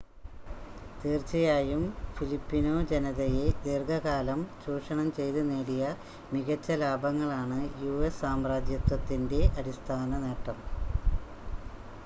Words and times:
തീർച്ചയായും 1.01 1.81
ഫിലിപ്പിനോ 2.15 2.71
ജനതയെ 2.91 3.43
ദീർഘകാലം 3.65 4.39
ചൂഷണം 4.63 5.09
ചെയ്ത് 5.17 5.39
നേടിയ 5.49 5.83
മികച്ച 6.31 6.77
ലാഭങ്ങളാണ് 6.81 7.59
യുഎസ് 7.83 8.19
സാമ്രാജ്യത്വത്തിൻ്റെ 8.21 9.41
അടിസ്ഥാന 9.59 10.09
നേട്ടം 10.25 10.57